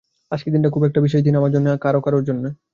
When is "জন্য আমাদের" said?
1.51-1.83